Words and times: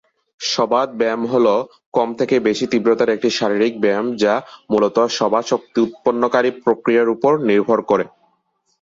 সবাত 0.41 0.89
ব্যায়াম 0.99 1.23
হল 1.33 1.47
কম 1.93 2.09
থেকে 2.19 2.35
বেশি 2.47 2.65
তীব্রতার 2.71 3.09
একটি 3.09 3.29
শারীরিক 3.37 3.73
ব্যায়াম 3.79 4.07
যা 4.23 4.33
মূলত 4.71 4.97
সবাত 5.17 5.43
শক্তি-উৎপন্নকারী 5.51 6.49
প্রক্রিয়ার 6.63 7.13
উপর 7.15 7.31
নির্ভর 7.49 7.79
করে। 7.89 8.05